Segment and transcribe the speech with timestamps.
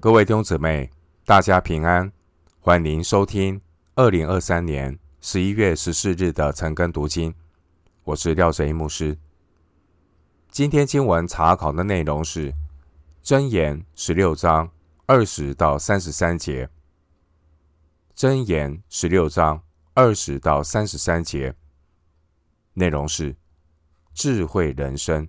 [0.00, 0.90] 各位弟兄姊妹，
[1.26, 2.10] 大家平安，
[2.58, 3.60] 欢迎收听
[3.96, 7.34] 二零二三年十一月十四日的晨更读经。
[8.04, 9.18] 我是廖哲一牧师。
[10.48, 12.50] 今天经文查考的内容是
[13.22, 14.70] 《箴言》十六章
[15.04, 16.66] 二十到三十三节，
[18.18, 19.62] 《箴言》十六章
[19.92, 21.54] 二十到三十三节
[22.72, 23.36] 内容是
[24.14, 25.28] 智慧人生。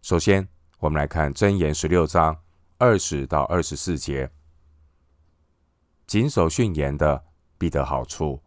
[0.00, 0.48] 首先，
[0.78, 2.38] 我们来看《箴言》十六章。
[2.82, 4.28] 二十到二十四节，
[6.04, 7.24] 谨守训言的
[7.56, 8.42] 必得好处，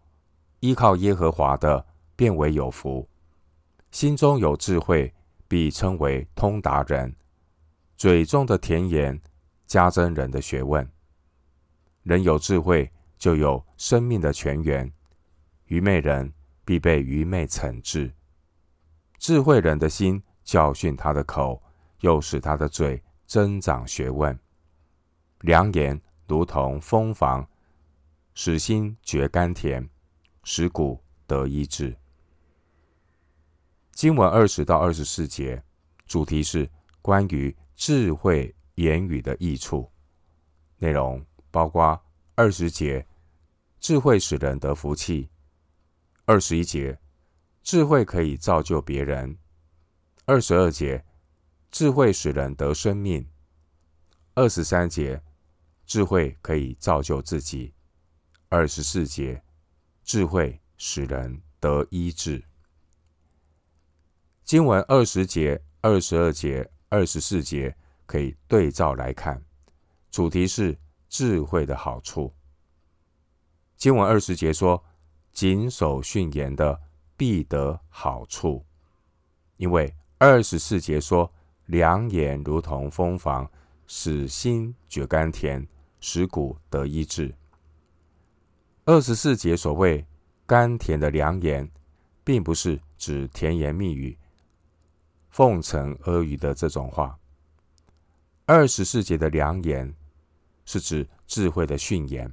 [0.60, 1.86] 依靠耶和华的
[2.18, 3.08] 便为有福。
[3.92, 5.14] 心中有智慧，
[5.48, 7.16] 必称为通达人。
[7.96, 9.18] 嘴中的甜言
[9.66, 10.86] 加增人的学问。
[12.04, 14.92] 人有智慧，就有生命的泉源。
[15.68, 16.34] 愚昧人
[16.66, 18.12] 必被愚昧惩治。
[19.18, 21.64] 智慧人的心教训他的口，
[22.02, 23.02] 又使他的嘴。
[23.26, 24.38] 增长学问，
[25.40, 27.48] 良言如同蜂房，
[28.34, 29.90] 使心觉甘甜，
[30.44, 31.96] 使骨得医治。
[33.92, 35.64] 经文二十到二十四节，
[36.06, 36.70] 主题是
[37.02, 39.90] 关于智慧言语的益处，
[40.78, 42.04] 内容包括
[42.36, 43.08] 二十节，
[43.80, 45.30] 智慧使人得福气；
[46.26, 47.00] 二十一节，
[47.64, 49.38] 智慧可以造就别人；
[50.26, 51.05] 二十二节。
[51.76, 53.30] 智慧使人得生命。
[54.34, 55.22] 二十三节，
[55.86, 57.74] 智慧可以造就自己。
[58.48, 59.44] 二十四节，
[60.02, 62.42] 智慧使人得医治。
[64.46, 69.44] 经文二十节、二十二节、二十四节可以对照来看，
[70.10, 70.80] 主题是
[71.10, 72.34] 智慧的好处。
[73.76, 74.82] 经文二十节说
[75.34, 76.82] ：“谨守训言的
[77.18, 78.66] 必得好处。”
[79.58, 81.30] 因为二十四节说。
[81.66, 83.50] 良言如同蜂房，
[83.88, 85.68] 使心觉甘甜，
[86.00, 87.34] 使骨得医治。
[88.86, 90.06] 二十四节所谓
[90.46, 91.72] 甘甜的良言，
[92.24, 94.18] 并不是指甜言蜜语、
[95.30, 97.18] 奉承阿谀的这种话。
[98.46, 99.96] 二十四节的良言，
[100.66, 102.32] 是指智慧的训言。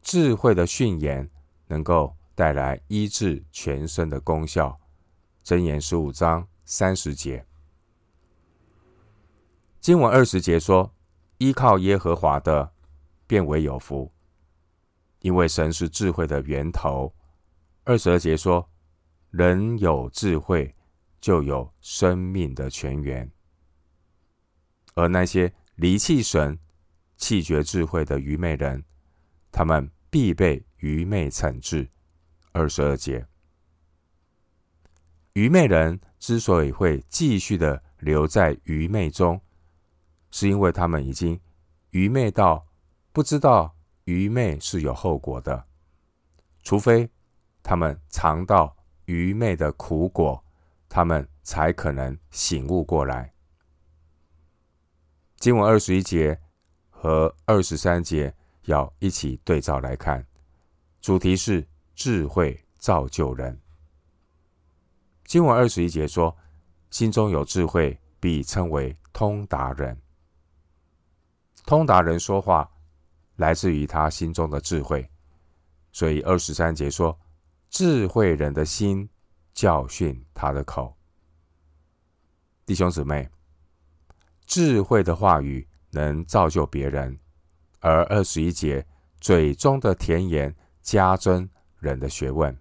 [0.00, 1.28] 智慧的训言
[1.66, 4.80] 能够带来医治全身的功效。
[5.44, 7.47] 箴言十五章三十节。
[9.88, 10.94] 经文二十节说
[11.38, 12.74] ：“依靠耶和华的，
[13.26, 14.12] 变为有福，
[15.20, 17.14] 因为神是智慧的源头。”
[17.84, 18.68] 二十二节说
[19.32, 20.76] ：“人有智慧，
[21.22, 23.32] 就有生命的泉源。”
[24.92, 26.58] 而那些离弃神、
[27.16, 28.84] 弃绝智慧的愚昧人，
[29.50, 31.88] 他们必被愚昧惩治。
[32.52, 33.26] 二十二节，
[35.32, 39.40] 愚昧人之所以会继续的留在愚昧中，
[40.30, 41.40] 是因为他们已经
[41.90, 42.66] 愚昧到
[43.12, 43.74] 不知道
[44.04, 45.66] 愚昧是有后果的，
[46.62, 47.10] 除非
[47.62, 50.42] 他们尝到愚昧的苦果，
[50.88, 53.32] 他们才可能醒悟过来。
[55.36, 56.38] 经文二十一节
[56.90, 58.34] 和二十三节
[58.64, 60.26] 要一起对照来看，
[61.00, 63.58] 主题是智慧造就人。
[65.24, 66.36] 经文二十一节说
[66.90, 69.96] ：“心中有智慧，必称为通达人。”
[71.68, 72.66] 通达人说话
[73.36, 75.06] 来自于他心中的智慧，
[75.92, 77.14] 所以二十三节说
[77.68, 79.06] ：“智慧人的心
[79.52, 80.96] 教训他的口。”
[82.64, 83.28] 弟兄姊妹，
[84.46, 87.18] 智慧的话语能造就别人，
[87.80, 88.86] 而二十一节
[89.20, 91.46] 嘴中的甜言加增
[91.80, 92.56] 人的学问。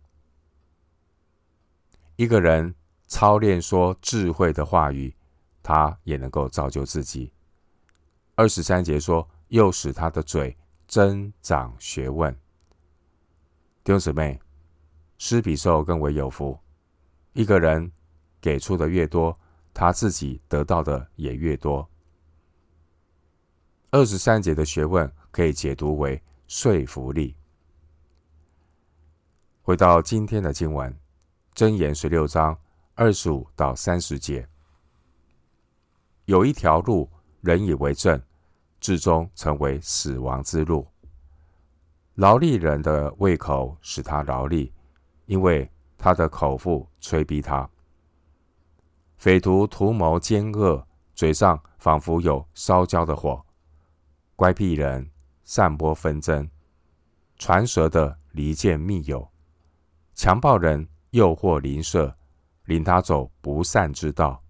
[2.17, 2.75] 一个人
[3.07, 5.15] 操练说智慧的话语，
[5.63, 7.31] 他也能够造就自己。
[8.37, 10.55] 二十三节说，又使他的嘴
[10.87, 12.31] 增长学问。
[13.83, 14.39] 弟兄姊妹，
[15.17, 16.55] 施比受更为有福。
[17.33, 17.91] 一个人
[18.39, 19.35] 给出的越多，
[19.73, 21.89] 他自己得到的也越多。
[23.89, 27.35] 二十三节的学问可以解读为说服力。
[29.63, 30.95] 回到今天的经文，
[31.55, 32.55] 箴言十六章
[32.93, 34.47] 二十五到三十节，
[36.25, 37.09] 有一条路，
[37.41, 38.21] 人以为正，
[38.87, 40.87] 至终成为死亡之路。
[42.15, 44.71] 劳力人的胃口使他劳力，
[45.25, 47.69] 因为他的口腹催逼他。
[49.17, 53.45] 匪徒图谋奸恶，嘴上仿佛有烧焦的火。
[54.37, 55.11] 乖僻人
[55.43, 56.49] 散播纷争，
[57.35, 59.27] 传舌的离间密友。
[60.15, 62.15] 强暴人诱惑邻舍，
[62.63, 64.41] 领他走不善之道。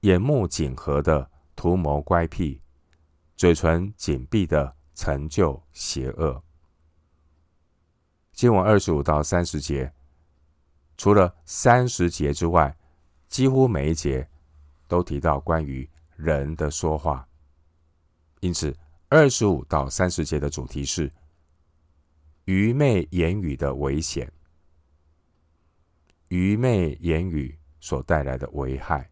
[0.00, 2.60] 眼目紧合的图谋乖僻，
[3.36, 6.42] 嘴唇紧闭的成就邪恶。
[8.32, 9.92] 经文二十五到三十节，
[10.96, 12.76] 除了三十节之外，
[13.28, 14.28] 几乎每一节
[14.88, 17.28] 都提到关于人的说话。
[18.40, 18.76] 因此，
[19.08, 21.12] 二十五到三十节的主题是
[22.44, 24.30] 愚昧言语的危险，
[26.28, 29.10] 愚昧言语所带来的危害。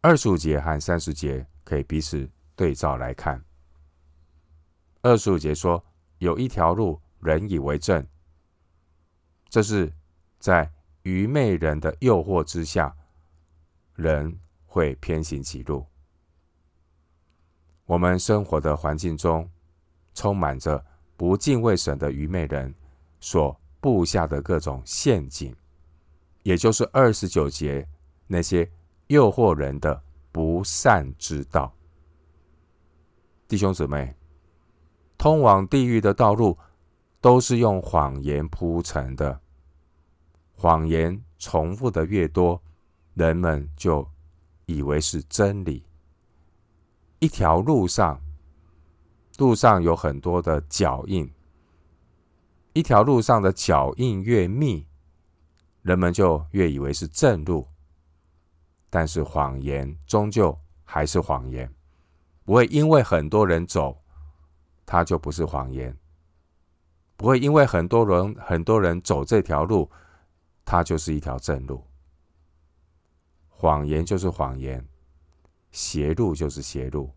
[0.00, 3.44] 二十五节和三十节可以彼此对照来看。
[5.02, 5.84] 二十五节说
[6.18, 8.06] ：“有一条路，人以为正。”
[9.50, 9.92] 这是
[10.38, 10.72] 在
[11.02, 12.96] 愚昧人的诱惑之下，
[13.96, 15.84] 人会偏行己路。
[17.84, 19.50] 我们生活的环境中，
[20.14, 20.82] 充满着
[21.16, 22.72] 不敬畏神的愚昧人
[23.18, 25.54] 所布下的各种陷阱，
[26.44, 27.86] 也就是二十九节
[28.28, 28.70] 那些。
[29.08, 30.02] 诱惑人的
[30.36, 31.74] 不善之道，
[33.48, 34.14] 弟兄姊妹，
[35.16, 36.58] 通往地狱的道路
[37.22, 39.40] 都是用谎言铺成的。
[40.54, 42.62] 谎言重复的越多，
[43.14, 44.06] 人们就
[44.66, 45.82] 以为是真理。
[47.18, 48.20] 一条路上，
[49.38, 51.32] 路上有很多的脚印，
[52.74, 54.86] 一条路上的脚印越密，
[55.80, 57.66] 人们就越以为是正路。
[58.88, 61.72] 但是谎言终究还是谎言，
[62.44, 64.00] 不会因为很多人走，
[64.84, 65.92] 它就不是谎言；
[67.16, 69.90] 不会因为很多人很多人走这条路，
[70.64, 71.84] 它就是一条正路。
[73.48, 74.86] 谎言就是谎言，
[75.72, 77.10] 邪路就是邪路。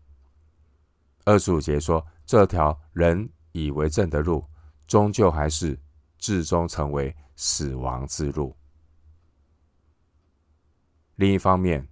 [1.24, 4.44] 二十五节说，这条人以为正的路，
[4.86, 5.78] 终究还是
[6.18, 8.56] 至终成为死亡之路。
[11.20, 11.86] 另一方面，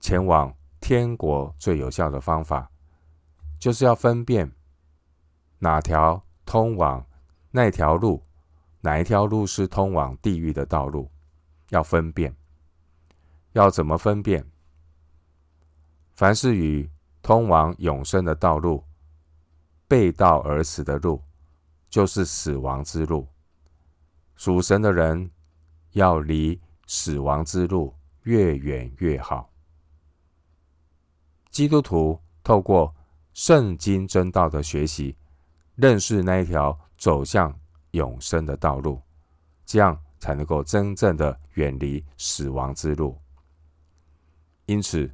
[0.00, 2.68] 前往天国最有效的方法，
[3.60, 4.50] 就是要分辨
[5.60, 7.06] 哪条通往
[7.52, 8.20] 那条路，
[8.80, 11.08] 哪一条路是通往地狱的道路。
[11.68, 12.34] 要分辨，
[13.52, 14.44] 要怎么分辨？
[16.16, 16.90] 凡是与
[17.22, 18.82] 通往永生的道路
[19.86, 21.22] 背道而驰的路，
[21.88, 23.28] 就是死亡之路。
[24.34, 25.30] 属神的人
[25.92, 27.94] 要离死亡之路。
[28.24, 29.50] 越远越好。
[31.50, 32.94] 基督徒透过
[33.32, 35.16] 圣经真道的学习，
[35.74, 37.58] 认识那一条走向
[37.92, 39.00] 永生的道路，
[39.66, 43.18] 这样才能够真正的远离死亡之路。
[44.66, 45.10] 因此，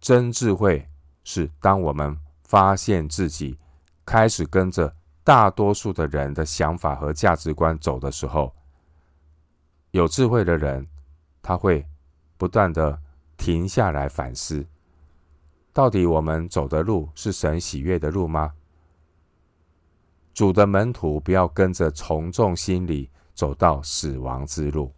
[0.00, 0.86] 真智慧
[1.24, 3.58] 是当我们发现自己
[4.04, 4.94] 开始跟着
[5.24, 8.54] 大多数的人的想法和价值观走的时候，
[9.92, 10.86] 有智慧的人
[11.40, 11.86] 他会。
[12.42, 13.00] 不断的
[13.36, 14.66] 停下来反思，
[15.72, 18.52] 到底我们走的路是神喜悦的路吗？
[20.34, 24.92] 主的门徒不要跟着从众心理走到死亡之路。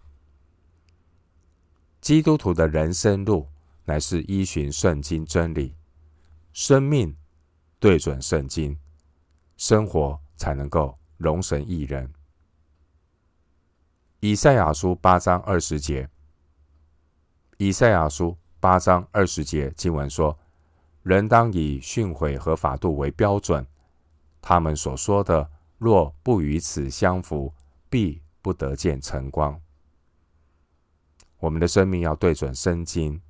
[2.00, 3.46] 基督徒的人生路
[3.84, 5.76] 乃是依循圣经真理，
[6.54, 7.14] 生命
[7.78, 8.74] 对准圣经，
[9.58, 12.10] 生活才能够荣神益人。
[14.20, 16.08] 以赛亚书八章二十节。
[17.56, 20.36] 以赛亚书八章二十节经文说
[21.04, 23.64] ：“人当以训诲和法度为标准，
[24.42, 27.52] 他们所说的若不与此相符，
[27.88, 29.60] 必不得见晨光。”
[31.38, 33.20] 我们的生命要对准圣经，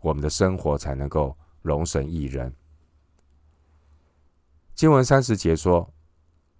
[0.00, 2.52] 我们的生活才能够荣神益人。
[4.74, 5.92] 经文三十节说：“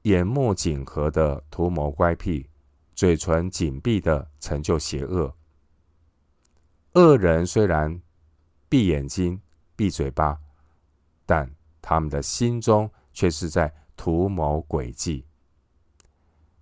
[0.02, 2.48] 眼目紧合的图谋乖僻，
[2.94, 5.34] 嘴唇紧闭的成就邪恶。”
[6.98, 8.02] 恶人虽然
[8.68, 9.40] 闭眼睛、
[9.76, 10.36] 闭嘴巴，
[11.24, 11.48] 但
[11.80, 15.24] 他们的心中却是在图谋诡计。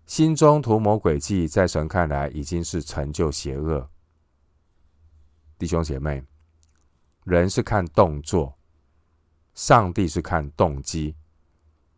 [0.05, 3.89] 心中图谋诡计，在神看来已经是成就邪恶。
[5.59, 6.23] 弟兄姐妹，
[7.25, 8.55] 人是看动作，
[9.55, 11.17] 上帝是看动机，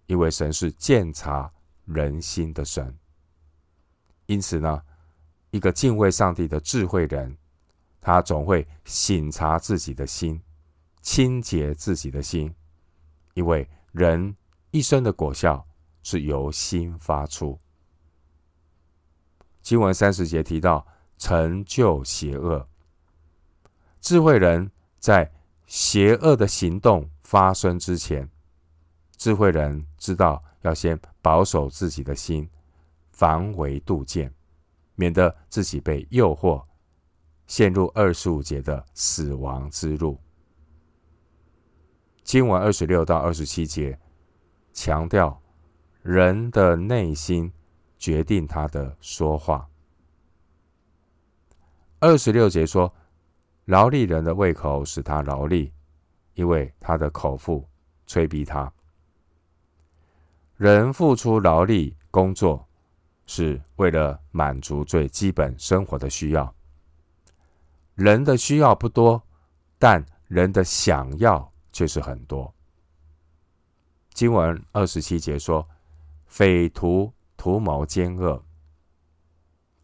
[0.07, 1.53] 因为神是鉴察
[1.87, 2.97] 人心的神。
[4.27, 4.81] 因此呢，
[5.51, 7.37] 一个敬畏上帝的智慧人。
[8.01, 10.41] 他总会省察自己的心，
[11.03, 12.55] 清洁自己的心，
[13.35, 14.37] 因为人
[14.71, 15.67] 一生的果效
[16.03, 17.59] 是由心发出。
[19.61, 20.87] 经文三十节提到
[21.19, 22.67] 成就邪恶，
[24.01, 25.31] 智慧人在
[25.67, 28.31] 邪恶的行动发生之前，
[29.17, 32.49] 智慧人知道要先保守自己的心，
[33.11, 34.33] 防微杜渐，
[34.95, 36.65] 免得自己被诱惑。
[37.49, 40.17] 陷入二十五节的死亡之路。
[42.23, 43.99] 经文二十六到二十七节
[44.73, 45.43] 强调，
[46.03, 47.51] 人的内心
[47.99, 49.67] 决定他的说话。
[51.99, 52.95] 二十六节说，
[53.65, 55.73] 劳力人的胃口使他劳力，
[56.35, 57.67] 因为他的口腹
[58.07, 58.71] 催逼他。
[60.57, 62.69] 人付出劳力工作，
[63.25, 66.55] 是为了满足最基本生活的需要。
[67.99, 69.23] 人的需要不多，
[69.79, 71.53] 但人的想要。
[71.71, 72.53] 却是很多。
[74.13, 75.65] 经文二十七节说
[76.27, 78.43] ：“匪徒图谋奸恶，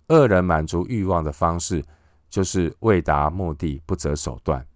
[0.08, 1.84] 恶人满足欲望的方式，
[2.28, 4.66] 就是为达目的不择手段。”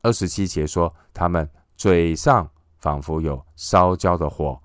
[0.00, 4.58] 二十七节说：“他们嘴上仿佛有烧焦的火，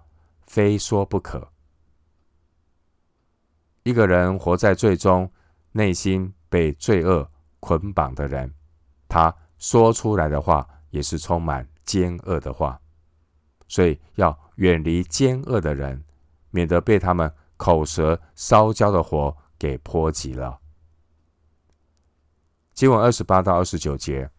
[0.48, 1.52] 非说不可。”
[3.84, 5.30] 一个人活在罪中，
[5.74, 7.30] 内心被罪恶
[7.60, 8.54] 捆绑的人，
[9.08, 10.68] 他说出来的话。
[10.92, 12.82] 也是充满奸恶的话，
[13.68, 16.04] 所以要远离奸恶的人，
[16.50, 20.60] 免得被他们口舌烧焦的火给波及了。
[22.74, 24.32] 经文二十八到二十九节，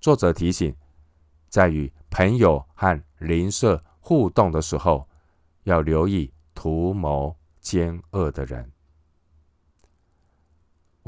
[0.00, 0.72] 作者提醒，
[1.48, 5.08] 在与朋友和邻舍互动的时候，
[5.64, 8.70] 要留意图谋奸恶的人。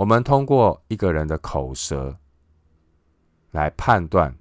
[0.01, 2.19] 我们通过一个人的口舌
[3.51, 4.35] 来判断。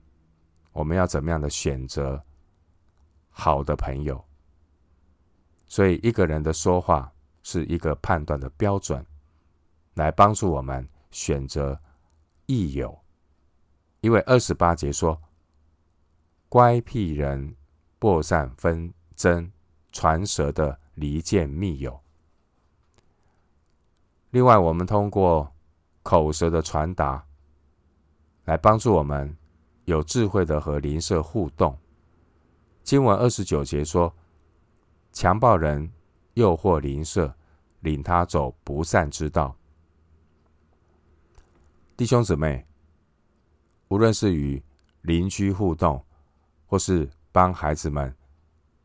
[0.72, 2.24] 我们要怎么样的选择
[3.30, 4.24] 好的朋友？
[5.68, 7.12] 所以一个人的说话
[7.44, 9.06] 是一个判断的标准，
[9.96, 11.78] 来帮助我们选择
[12.46, 12.98] 益友。
[14.00, 15.22] 因为二十八节说，
[16.48, 17.54] 乖僻人
[18.00, 19.52] 播散纷争，
[19.92, 22.02] 传舌的离间密友。
[24.32, 25.54] 另外，我们通过
[26.04, 27.26] 口舌的传达，
[28.46, 29.36] 来帮助我们。
[29.86, 31.76] 有智慧的和邻舍互动。
[32.84, 34.16] 经文二十九节说
[35.12, 35.92] ：“强暴人
[36.36, 37.36] 诱惑邻舍，
[37.80, 39.56] 领他走不善之道。”
[41.98, 42.68] 弟兄姊妹，
[43.88, 44.62] 无论是与
[45.02, 46.06] 邻居互动，
[46.68, 48.16] 或是帮孩子们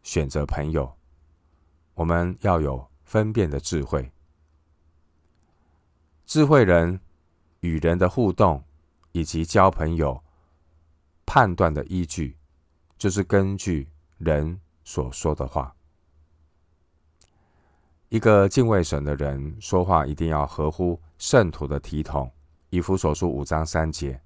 [0.02, 0.90] 选择朋友，
[1.92, 4.10] 我们要有分辨的智慧。
[6.26, 7.00] 智慧人
[7.60, 8.62] 与人的互动
[9.12, 10.22] 以及交朋友。
[11.26, 12.36] 判断的依据，
[12.98, 13.88] 就是根据
[14.18, 15.74] 人所说的话。
[18.10, 22.30] 一个敬畏神的人说话一定要合乎圣徒的体统。
[22.68, 24.20] 以弗所书五章三节。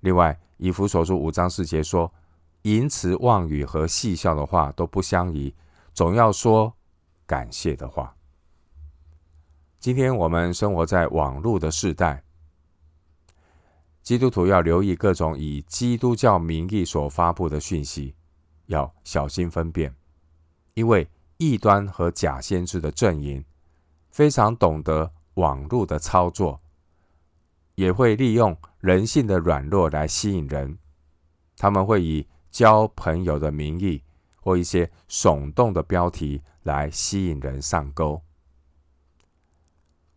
[0.00, 2.12] 另外，以弗所书五章四节说，
[2.62, 5.54] 淫词妄语和戏笑的话都不相宜，
[5.94, 6.72] 总要说
[7.26, 8.14] 感谢的话。
[9.80, 12.22] 今天我们生活在网络的世代。
[14.02, 18.14] 基督徒要留意各种以基督教名义所发布的讯息，
[18.66, 19.96] 要小心分辨，
[20.74, 21.08] 因为
[21.38, 23.42] 异端和假先知的阵营
[24.10, 26.60] 非常懂得网络的操作，
[27.74, 30.76] 也会利用人性的软弱来吸引人。
[31.56, 34.02] 他们会以交朋友的名义
[34.42, 38.22] 或一些耸动的标题来吸引人上钩。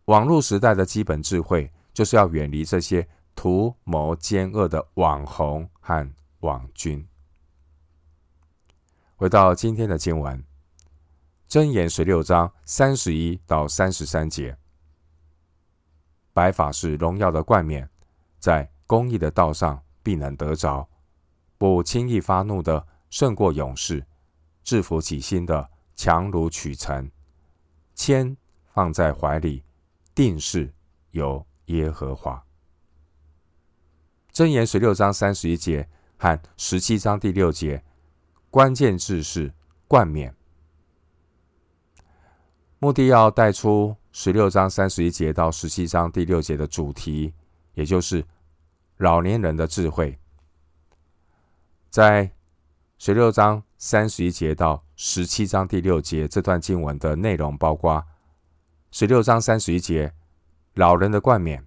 [0.06, 3.08] 网络时代的基本智慧就是要远离这些。
[3.36, 6.08] 图谋奸恶的网红和
[6.38, 7.04] 网军。
[9.16, 10.44] 回到今天的经文，
[11.48, 14.56] 箴言十六章三十一到三十三节：
[16.32, 17.90] 白发是荣耀的冠冕，
[18.38, 20.88] 在公义的道上必能得着；
[21.58, 23.98] 不轻易发怒的胜过勇士；
[24.62, 27.10] 制服己心的强如取成。
[27.96, 28.36] 谦
[28.72, 29.63] 放在怀里，
[30.14, 30.72] 定是
[31.10, 32.44] 由耶和华。
[34.32, 37.84] 箴言十六章三十一节和十七章第六节，
[38.50, 39.52] 关键字是
[39.86, 40.34] 冠冕，
[42.78, 47.34] 目的要带出十六章三十一节到十七章第六节的主题，
[47.74, 48.24] 也就是
[48.96, 50.18] 老年人的智慧。
[51.90, 52.30] 在
[52.98, 58.04] 十六章三十一节到十七章第六节这段经文的内容，包括
[58.96, 60.14] 十六章三十一节
[60.74, 61.66] 老人的冠冕，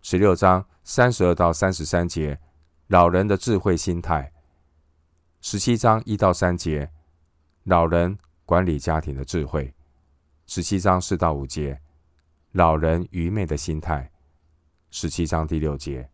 [0.00, 0.64] 十六章。
[0.84, 2.38] 三十二到三十三节，
[2.86, 4.30] 老人的智慧心态；
[5.40, 6.92] 十七章一到三节，
[7.64, 9.74] 老人管理家庭的智慧；
[10.46, 11.80] 十七章四到五节，
[12.52, 14.08] 老人愚昧的心态；
[14.92, 16.08] 十七章第六节，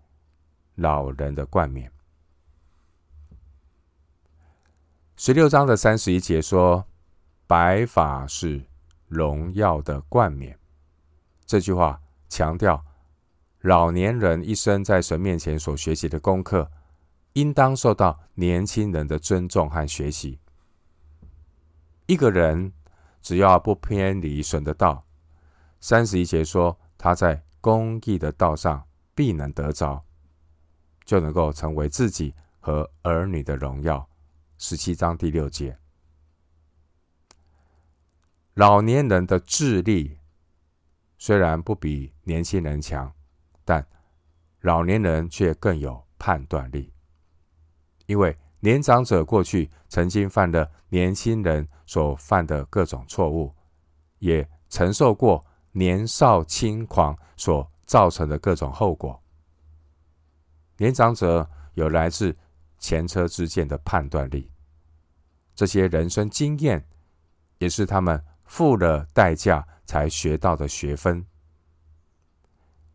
[0.76, 1.92] 老人的冠冕。
[5.14, 6.86] 十六章的三十一节说
[7.46, 8.64] ：“白发是
[9.12, 10.59] 荣耀的冠冕。”
[11.47, 12.85] 这句话强调。
[13.62, 16.69] 老年人一生在神面前所学习的功课，
[17.35, 20.40] 应当受到年轻人的尊重和学习。
[22.07, 22.73] 一个人
[23.21, 25.04] 只要不偏离神的道，
[25.78, 30.04] 三十一节说他在公义的道上必能得着，
[31.04, 34.04] 就能够成为自己和儿女的荣耀。
[34.59, 35.78] 十七章第六节，
[38.54, 40.18] 老年人的智力
[41.16, 43.11] 虽然不比年轻人强，
[43.64, 43.87] 但
[44.61, 46.92] 老年人却更有判断力，
[48.06, 53.54] 因为年长者过去曾经犯了年轻人所犯的各种错误，
[54.18, 59.18] 也承受过年少轻狂所造成的各种后果。
[60.76, 62.37] 年长者有来自
[62.78, 64.50] 前车之鉴的判断力，
[65.54, 66.87] 这些人生经验
[67.59, 71.25] 也是他们付了代价才学到的学分。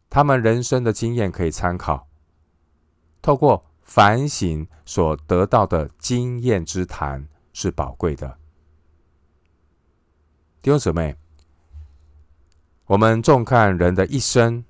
[0.08, 2.08] 他们人生的经验可以参考，
[3.24, 8.38] 透过反省所得到的经验之谈是宝贵的。
[10.62, 11.16] 弟兄姊妹，
[12.86, 14.64] 我们纵看人的一生，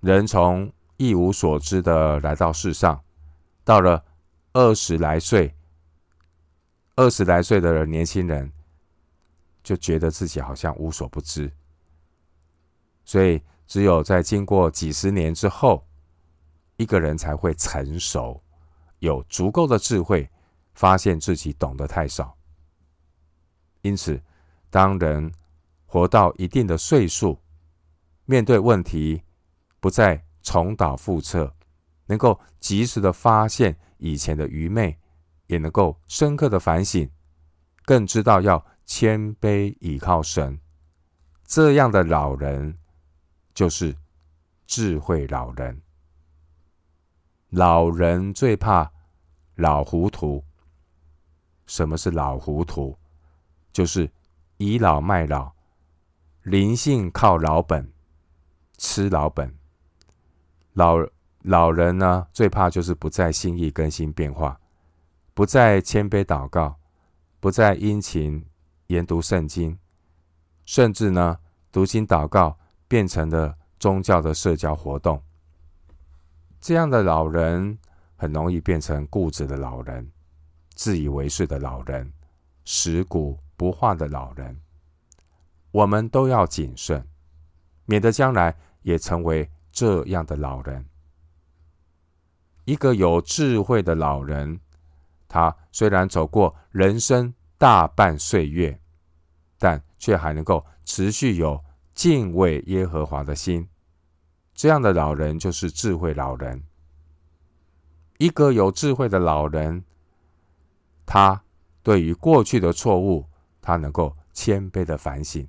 [0.00, 3.04] 人从一无所知的来到世上，
[3.62, 4.02] 到了
[4.54, 5.54] 二十来岁，
[6.96, 8.50] 二十来岁的年轻人
[9.64, 11.50] 就觉得自己好像无所不知，
[13.04, 13.42] 所以。
[13.66, 15.88] 只有在经过几十年之后，
[16.76, 18.38] 一个人才会成熟，
[18.98, 20.30] 有足够的智慧，
[20.74, 22.36] 发现自己懂得太少。
[23.80, 24.22] 因此，
[24.68, 25.32] 当人
[25.86, 27.40] 活到一定的岁数，
[28.26, 29.22] 面对问题
[29.80, 31.54] 不再重蹈覆辙，
[32.04, 34.98] 能够及时的发现以前的愚昧，
[35.46, 37.10] 也能够深刻的反省，
[37.86, 40.60] 更知道要谦卑倚靠神。
[41.44, 42.78] 这样的老人。
[43.54, 43.96] 就是
[44.66, 45.80] 智慧老人。
[47.50, 48.90] 老人最怕
[49.54, 50.44] 老糊涂。
[51.64, 52.98] 什么是老糊涂？
[53.72, 54.10] 就是
[54.56, 55.54] 倚老卖老，
[56.42, 57.92] 灵性靠老本，
[58.76, 59.56] 吃老本。
[60.72, 60.96] 老
[61.42, 64.60] 老人呢，最怕就是不再心意更新变化，
[65.32, 66.80] 不再谦卑祷告，
[67.38, 68.44] 不再殷勤
[68.88, 69.78] 研读圣经，
[70.64, 71.38] 甚至呢，
[71.70, 72.58] 读经祷告。
[72.86, 75.20] 变成了宗教的社交活动，
[76.60, 77.76] 这样的老人
[78.14, 80.12] 很容易变成固执的老人、
[80.74, 82.12] 自以为是的老人、
[82.64, 84.60] 食古不化的老人。
[85.72, 87.04] 我们都要谨慎，
[87.86, 90.84] 免得将来也成为这样的老人。
[92.66, 94.60] 一个有智慧的老人，
[95.26, 98.80] 他虽然走过人生大半岁月，
[99.58, 101.62] 但却还能够持续有。
[101.94, 103.68] 敬畏耶和华的心，
[104.52, 106.64] 这样的老人就是智慧老人。
[108.18, 109.84] 一个有智慧的老人，
[111.06, 111.44] 他
[111.84, 113.26] 对于过去的错误，
[113.62, 115.46] 他能够谦卑的反省，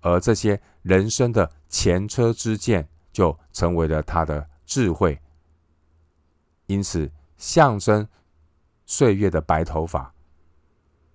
[0.00, 5.16] 而这些人生的前车之鉴，就成为了他的智慧。
[6.66, 8.08] 因此，象征
[8.84, 10.11] 岁月的白头发，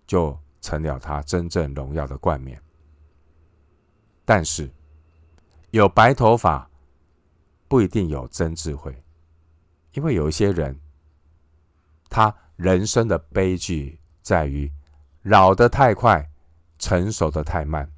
[0.08, 2.60] 就成了他真正荣耀的冠冕。
[4.26, 4.70] 但是，
[5.72, 6.68] 有白头发
[7.68, 9.04] 不一定有真智慧，
[9.92, 10.80] 因为有一些人，
[12.10, 14.72] 他人生的悲剧在于
[15.24, 16.30] 老得太快，
[16.80, 17.90] 成熟的太慢，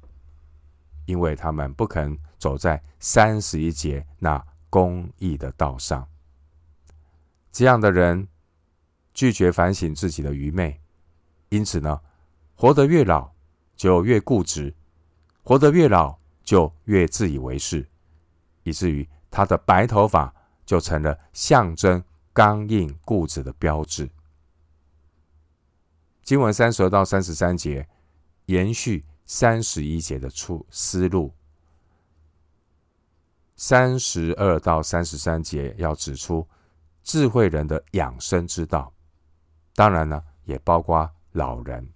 [1.06, 6.06] 因为他们不肯走在三十一节那公义的道上。
[7.50, 8.28] 这样的人
[9.12, 10.80] 拒绝反省自己的愚昧，
[11.50, 12.00] 因此呢，
[12.56, 13.30] 活得越老
[13.76, 14.74] 就越固执，
[15.44, 16.18] 活得越老。
[16.42, 17.86] 就越自以为是，
[18.64, 20.34] 以至于他的白头发
[20.66, 24.10] 就成了象征刚硬固执的标志。
[26.24, 27.86] 经文三十二到三十三节
[28.46, 31.32] 延续三十一节的出思路，
[33.54, 36.48] 三十二到三十三节要指出
[37.04, 38.92] 智慧人的养生之道，
[39.76, 41.92] 当然呢，也包括老人。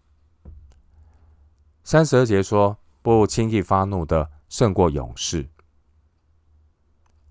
[1.83, 4.31] 三十二节说，不轻易发怒的。
[4.47, 5.49] 胜过勇士。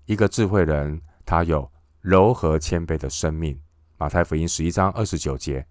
[0.04, 3.58] 一个智慧人，他有柔和谦卑的生命。
[3.96, 5.66] 马太福音十一章二十九节，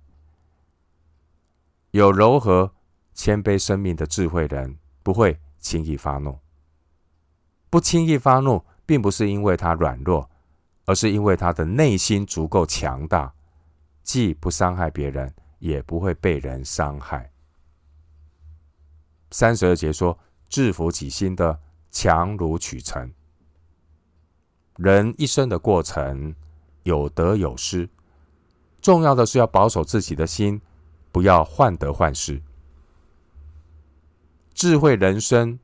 [1.92, 2.74] 有柔和
[3.14, 6.40] 谦卑生命的智慧人，不会轻易发怒。
[7.70, 10.28] 不轻易发怒，并不是因为他软弱，
[10.86, 13.32] 而是因为他的内心足够强大，
[14.02, 15.32] 既不伤害别人，
[15.64, 17.32] 也不会被人伤害。
[19.32, 20.20] 三十二节说。
[20.54, 23.12] 制服己心的强如取成。
[24.76, 26.36] 人一生的过程
[26.84, 27.90] 有得有失，
[28.80, 30.62] 重要的是要保守自己的心，
[31.12, 32.40] 不要患得患失。
[34.54, 35.58] 智慧人生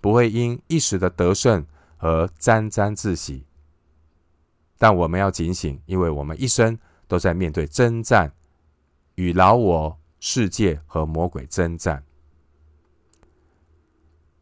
[0.00, 1.66] 不会因一时的得胜
[1.98, 3.44] 而沾沾自喜，
[4.78, 8.32] 但我们要警醒，因为我们一生都在面对征战，
[9.16, 12.04] 与老我、世界和魔鬼征战。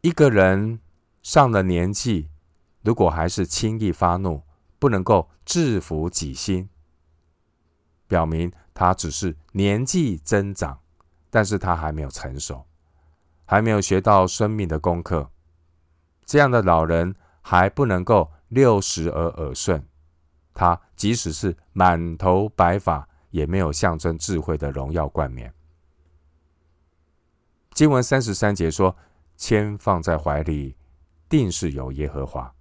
[0.01, 0.79] 一个人
[1.21, 2.29] 上了年纪，
[2.83, 4.43] 如果还是轻易发怒，
[4.77, 6.69] 不能够制服己心，
[8.07, 10.79] 表明他只是年纪增长，
[11.29, 12.65] 但是他还没有成熟，
[13.45, 15.31] 还没有学到生命的功课。
[16.25, 19.87] 这样的老人还不能够六十而耳顺，
[20.53, 25.53] 他即使是满头白发，也没有象征智慧的荣耀冠冕。
[27.73, 28.95] 经文三十三节说。
[29.37, 30.77] 签放在怀里，
[31.27, 32.55] 定是有耶和华。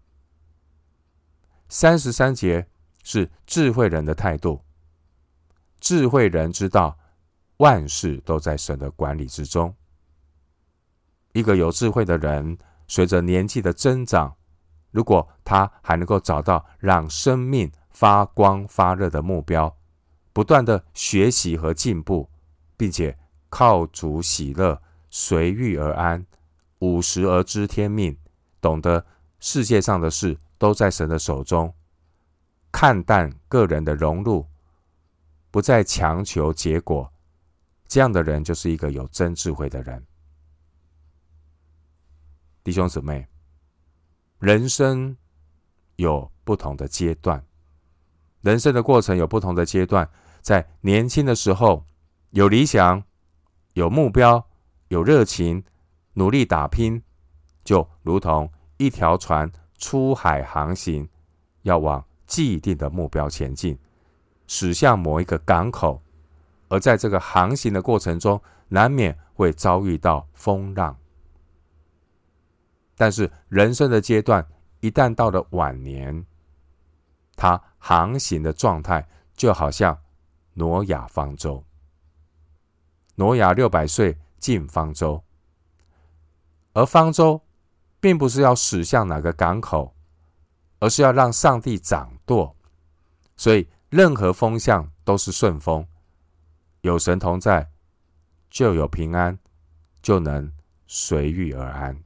[1.68, 2.66] 三十三节
[3.04, 4.60] 是智慧人的态度。
[5.78, 6.98] 智慧人知道
[7.58, 9.72] 万事都在神的管理之中。
[11.30, 12.58] 一个有智慧的人，
[12.88, 14.34] 随着年纪的增长，
[14.90, 19.76] 如果他还能够找到让生命发光发热的目标，
[20.34, 22.28] 不断的学习和进步，
[22.76, 23.16] 并且
[23.48, 26.26] 靠主喜乐，随遇而安。
[26.80, 28.18] 五十而知天命，
[28.60, 29.06] 懂得
[29.38, 31.72] 世界上的事都在神的手中，
[32.70, 34.46] 看淡个人的荣辱，
[35.50, 37.10] 不再强求结果，
[37.86, 40.04] 这样的人就是一个有真智慧的人。
[42.64, 43.28] 弟兄姊妹，
[44.40, 45.16] 人生
[45.96, 47.42] 有不同的阶段，
[48.42, 50.10] 人生的过程有不同的阶段，
[50.44, 51.86] 在年轻的时候
[52.30, 53.02] 有理想、
[53.72, 54.46] 有目标、
[54.88, 55.64] 有热情。
[56.16, 57.02] 努力打拼，
[57.64, 61.08] 就如同一条船出海航行，
[61.62, 63.76] 要往既定的目标前进，
[64.46, 66.00] 驶向某一个港口。
[66.68, 70.96] 而在这个航行的过程中，难免会遭遇到风浪。
[72.96, 74.46] 但是人生的阶段
[74.78, 76.24] 一旦到了晚年，
[77.34, 79.04] 他航行的状态
[79.34, 79.98] 就好像
[80.54, 81.64] 挪亚方舟。
[83.16, 85.22] 挪亚六百岁进方舟。
[86.72, 87.40] 而方舟
[88.00, 89.94] 并不是要驶向哪个港口，
[90.80, 92.56] 而是要让上帝掌舵，
[93.36, 95.86] 所以任何风向都是顺风。
[96.80, 97.70] 有神同在，
[98.50, 99.38] 就有平安，
[100.02, 100.52] 就能
[100.86, 102.02] 随遇而安。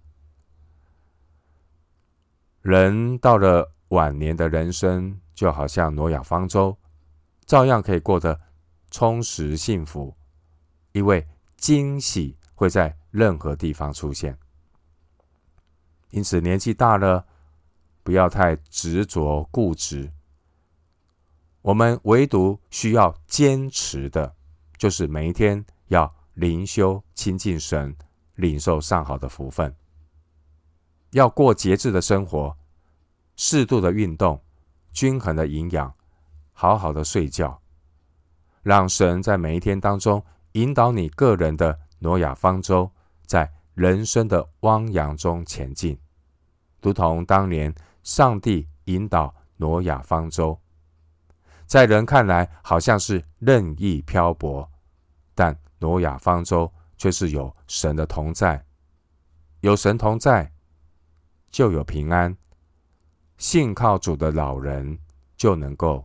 [2.60, 6.76] 人到了晚年的人生，就好像挪亚方舟，
[7.48, 8.38] 照样可以过得
[8.90, 10.14] 充实幸福，
[10.92, 14.38] 因为惊喜会在任何地方出现。
[16.10, 17.26] 因此，年纪大了，
[18.02, 20.12] 不要太执着固执。
[21.62, 24.36] 我们唯独需要坚持的，
[24.76, 27.96] 就是每一天要灵修、亲近神，
[28.34, 29.74] 领受上好的福分。
[31.12, 32.58] 要过节制的生活，
[33.36, 34.42] 适度的运动，
[34.92, 35.94] 均衡的营养，
[36.60, 37.62] 好好的睡觉，
[38.64, 40.20] 让神在每一天当中
[40.54, 42.90] 引导你个人的挪亚方舟，
[43.26, 45.96] 在人生的汪洋中前进，
[46.82, 50.58] 如同当年上帝引导挪亚方舟，
[51.64, 54.68] 在人看来好像是任意漂泊，
[55.36, 58.66] 但挪亚方舟却是有神的同在，
[59.60, 60.50] 有神同在
[61.52, 62.36] 就有平安，
[63.36, 64.98] 信靠主的老人
[65.36, 66.04] 就能够